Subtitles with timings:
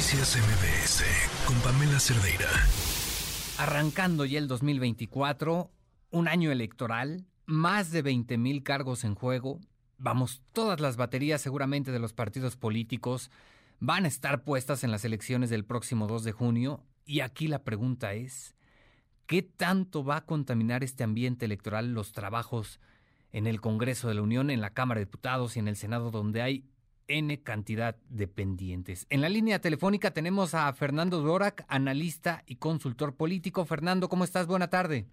[0.00, 1.04] Noticias MBS
[1.46, 2.48] con Pamela Cerdeira.
[3.58, 5.70] Arrancando ya el 2024,
[6.10, 9.60] un año electoral, más de 20 mil cargos en juego.
[9.98, 13.30] Vamos, todas las baterías seguramente de los partidos políticos
[13.78, 16.82] van a estar puestas en las elecciones del próximo 2 de junio.
[17.04, 18.54] Y aquí la pregunta es,
[19.26, 22.80] ¿qué tanto va a contaminar este ambiente electoral los trabajos
[23.32, 26.10] en el Congreso de la Unión, en la Cámara de Diputados y en el Senado,
[26.10, 26.64] donde hay
[27.10, 29.06] N cantidad de pendientes.
[29.10, 33.64] En la línea telefónica tenemos a Fernando Dorak, analista y consultor político.
[33.64, 34.46] Fernando, ¿cómo estás?
[34.46, 35.06] Buena tarde.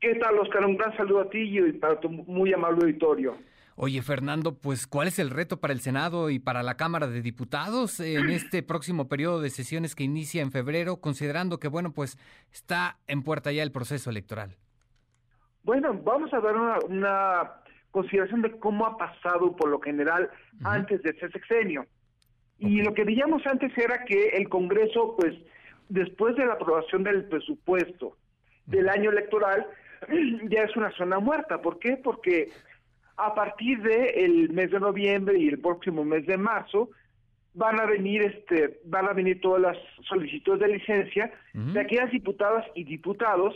[0.00, 0.64] ¿Qué tal, Oscar?
[0.64, 3.36] Un gran saludo a ti y para tu muy amable auditorio.
[3.76, 7.22] Oye, Fernando, pues ¿cuál es el reto para el Senado y para la Cámara de
[7.22, 12.18] Diputados en este próximo periodo de sesiones que inicia en febrero, considerando que, bueno, pues
[12.52, 14.56] está en puerta ya el proceso electoral?
[15.62, 17.59] Bueno, vamos a dar una
[17.90, 20.30] consideración de cómo ha pasado por lo general
[20.64, 21.86] antes de ese sexenio.
[22.58, 25.34] Y lo que veíamos antes era que el Congreso, pues,
[25.88, 28.16] después de la aprobación del presupuesto
[28.66, 29.66] del año electoral,
[30.48, 31.60] ya es una zona muerta.
[31.62, 31.96] ¿Por qué?
[31.96, 32.50] Porque
[33.16, 36.90] a partir del mes de noviembre y el próximo mes de marzo
[37.52, 39.76] van a venir este van a venir todas las
[40.08, 43.54] solicitudes de licencia de aquellas diputadas y diputados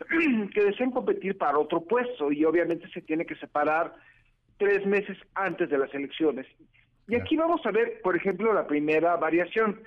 [0.54, 3.94] que deseen competir para otro puesto y obviamente se tiene que separar
[4.58, 6.46] tres meses antes de las elecciones.
[7.08, 9.80] Y aquí vamos a ver, por ejemplo, la primera variación.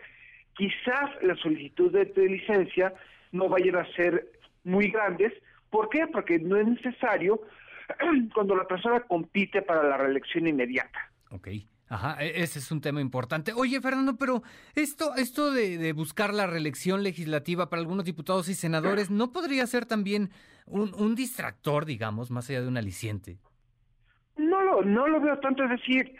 [0.53, 2.93] Quizás las solicitudes de, licencia
[3.31, 4.29] no vayan a ser
[4.63, 5.33] muy grandes.
[5.69, 6.07] ¿Por qué?
[6.07, 7.41] Porque no es necesario
[8.33, 11.11] cuando la persona compite para la reelección inmediata.
[11.31, 11.67] Okay.
[11.89, 13.51] Ajá, e-, ese es un tema importante.
[13.53, 14.43] Oye, Fernando, pero
[14.75, 19.85] esto, esto de, buscar la reelección legislativa para algunos diputados y senadores, ¿no podría ser
[19.85, 20.29] también
[20.67, 23.37] un, distractor, digamos, más allá de un aliciente?
[24.37, 26.15] No lo, no lo veo tanto, es decir,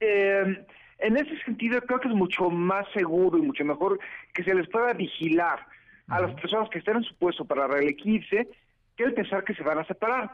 [0.00, 0.66] eh,
[0.98, 4.00] en ese sentido creo que es mucho más seguro y mucho mejor
[4.32, 5.66] que se les pueda vigilar
[6.08, 8.48] a las personas que están en su puesto para reelegirse
[8.96, 10.30] que el pensar que se van a separar.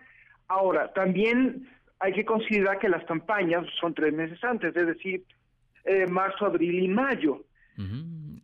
[0.47, 1.69] Ahora, también
[2.01, 5.25] hay que considerar que las campañas son tres meses antes, es decir,
[5.85, 7.45] eh, marzo, abril y mayo.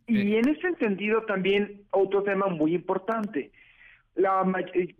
[0.07, 3.51] Y en ese entendido también otro tema muy importante.
[4.15, 4.45] La,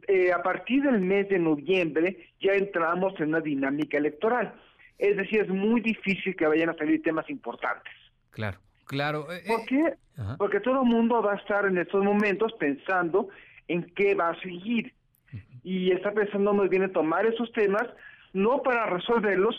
[0.07, 4.53] eh, a partir del mes de noviembre ya entramos en una dinámica electoral.
[4.97, 7.93] Es decir, es muy difícil que vayan a salir temas importantes.
[8.31, 9.31] Claro, claro.
[9.31, 9.93] Eh, ¿Por qué?
[10.37, 13.29] Porque todo el mundo va a estar en estos momentos pensando
[13.67, 14.93] en qué va a seguir.
[15.63, 17.87] Y está pensando muy bien en tomar esos temas
[18.35, 19.55] no para resolverlos,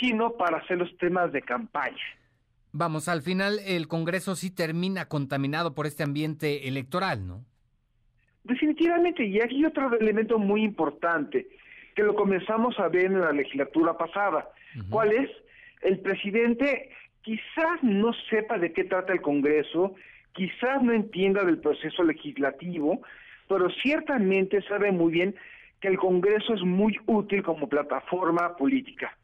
[0.00, 2.02] sino para hacer los temas de campaña.
[2.72, 7.44] Vamos, al final el Congreso sí termina contaminado por este ambiente electoral, ¿no?
[8.42, 11.46] Definitivamente, y aquí hay otro elemento muy importante,
[11.94, 14.48] que lo comenzamos a ver en la legislatura pasada.
[14.90, 15.30] ¿Cuál es?
[15.82, 16.90] El presidente
[17.22, 19.94] quizás no sepa de qué trata el Congreso,
[20.32, 23.02] quizás no entienda del proceso legislativo,
[23.48, 25.36] pero ciertamente sabe muy bien
[25.84, 29.14] que el Congreso es muy útil como plataforma política.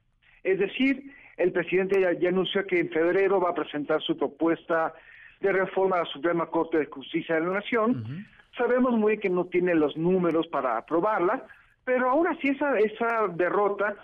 [0.44, 4.92] Es decir, el presidente ya, anunció que en febrero va a presentar su propuesta
[5.40, 8.26] de reforma a la Suprema Corte de Justicia de la Nación.
[8.58, 11.46] Sabemos muy bien que no tiene los números para aprobarla,
[11.82, 13.96] pero aún así esa, esa derrota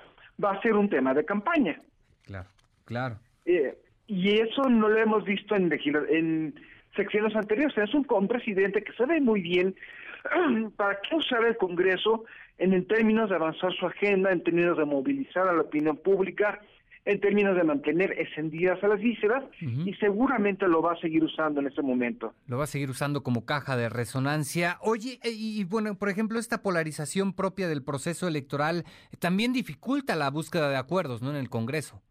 [0.43, 1.79] va a ser un tema de campaña.
[2.23, 2.49] Claro,
[2.87, 3.19] claro.
[3.45, 5.71] Eh, y eso no lo hemos visto en,
[6.09, 6.55] en
[6.95, 7.77] secciones anteriores.
[7.77, 9.77] Es un, un presidente que sabe muy bien
[10.77, 12.25] para qué usar el Congreso
[12.59, 16.61] en, términos de avanzar su agenda, en términos de movilizar a la opinión pública,
[17.05, 21.61] en términos de mantener encendidas a las vísceras y seguramente lo va a seguir usando
[21.61, 22.35] en este momento.
[22.49, 24.79] Lo va a seguir usando como caja de resonancia.
[24.81, 28.85] Oye, eh, y, bueno, por ejemplo, esta polarización propia del proceso electoral
[29.21, 31.31] también dificulta la búsqueda de acuerdos, ¿no?
[31.31, 32.03] En el Congreso.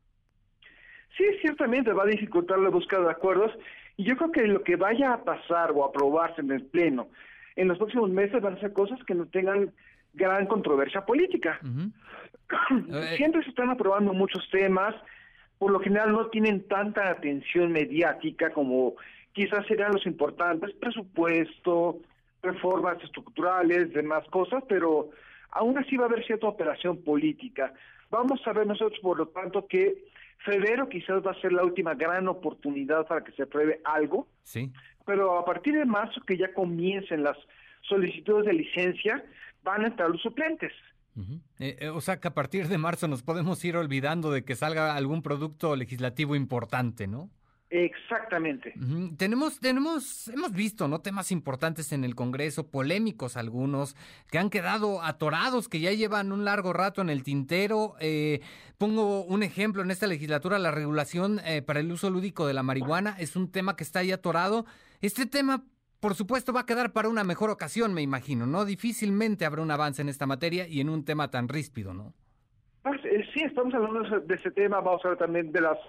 [1.17, 3.51] Sí, ciertamente va a dificultar la búsqueda de acuerdos
[3.97, 7.09] y yo creo que lo que vaya a pasar o aprobarse en el Pleno
[7.55, 9.71] en los próximos meses van a ser cosas que no tengan
[10.15, 11.59] gran controversia política.
[12.47, 14.93] Eh, Siempre se están aprobando muchos temas,
[15.57, 18.93] por lo general no tienen tanta atención mediática como
[19.33, 22.01] quizás serían los importantes, presupuesto,
[22.43, 25.09] reformas estructurales, demás cosas, pero
[25.51, 27.73] aún así va a haber cierta operación política.
[28.11, 30.05] Vamos a ver nosotros, por lo tanto, que
[30.45, 34.27] febrero quizás va a ser la última gran oportunidad para que se apruebe algo.
[34.43, 34.71] Sí.
[35.05, 37.37] Pero a partir de marzo, que ya comiencen las
[37.81, 39.23] solicitudes de licencia,
[39.65, 40.71] van a entrar los suplentes.
[41.59, 44.55] Eh, eh, o sea que a partir de marzo nos podemos ir olvidando de que
[44.55, 47.29] salga algún producto legislativo importante, ¿no?
[47.69, 48.73] Exactamente.
[49.17, 50.99] Tenemos, tenemos, hemos visto, ¿no?
[51.01, 53.95] Temas importantes en el Congreso, polémicos algunos,
[54.31, 57.95] que han quedado atorados, que ya llevan un largo rato en el tintero.
[57.99, 58.41] Eh,
[58.77, 62.63] pongo un ejemplo en esta legislatura, la regulación eh, para el uso lúdico de la
[62.63, 64.65] marihuana es un tema que está ahí atorado.
[65.01, 65.65] Este tema,
[66.05, 68.63] por supuesto, va a quedar para una mejor ocasión, me imagino, ¿no?
[68.63, 72.13] Difícilmente habrá un avance en esta materia y en un tema tan ríspido, ¿no?
[72.83, 75.79] Pues, eh, sí, estamos hablando de ese tema, vamos a hablar también de las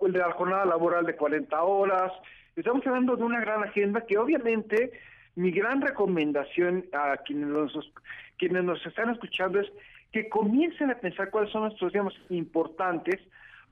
[0.00, 2.10] de la jornada laboral de 40 horas.
[2.56, 4.90] Estamos hablando de una gran agenda que obviamente
[5.34, 7.92] mi gran recomendación a quienes nos,
[8.38, 9.70] quienes nos están escuchando es
[10.12, 13.20] que comiencen a pensar cuáles son nuestros temas importantes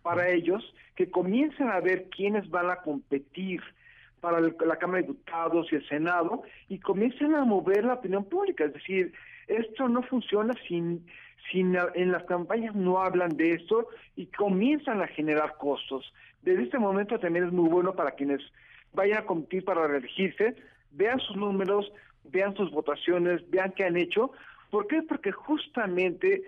[0.03, 0.63] para ellos,
[0.95, 3.63] que comiencen a ver quiénes van a competir
[4.27, 8.65] para la Cámara de Diputados y el Senado y comiencen a mover la opinión pública.
[8.65, 9.13] Es decir,
[9.47, 11.07] esto no funciona sin
[11.49, 13.87] si en las campañas no hablan de esto
[14.17, 16.13] y comienzan a generar costos.
[16.43, 18.41] Desde este momento también es muy bueno para quienes
[18.95, 20.57] vayan a competir para reelegirse,
[20.91, 21.93] vean sus números,
[22.25, 24.33] vean sus votaciones, vean qué han hecho.
[24.71, 25.03] ¿Por qué?
[25.03, 26.43] Porque justamente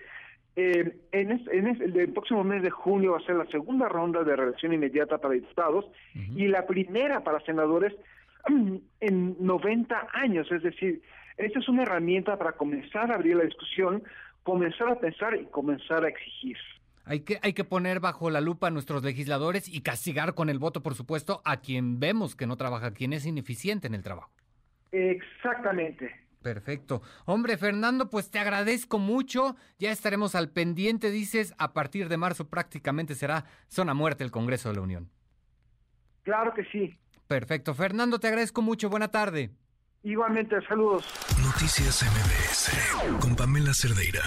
[0.60, 4.72] eh, en, el próximo mes de junio va a ser la segunda ronda de reelección
[4.72, 7.94] inmediata para diputados y la primera para senadores
[9.00, 10.50] en 90 años.
[10.50, 11.00] Es decir,
[11.36, 14.02] esta es una herramienta para comenzar a abrir la discusión
[14.48, 16.56] comenzar a pensar y comenzar a exigir.
[17.04, 20.58] Hay que, hay que poner bajo la lupa a nuestros legisladores y castigar con el
[20.58, 24.30] voto, por supuesto, a quien vemos que no trabaja, quien es ineficiente en el trabajo.
[24.90, 26.27] Exactamente.
[26.48, 27.02] Perfecto.
[27.26, 29.54] Hombre, Fernando, pues te agradezco mucho.
[29.78, 34.70] Ya estaremos al pendiente, dices, a partir de marzo prácticamente será zona muerte el Congreso
[34.70, 35.10] de la Unión.
[36.22, 36.98] Claro que sí.
[37.26, 37.74] Perfecto.
[37.74, 38.88] Fernando, te agradezco mucho.
[38.88, 39.50] Buena tarde.
[40.02, 41.04] Igualmente, saludos.
[41.42, 44.22] Noticias MBS con Pamela Cerdeira.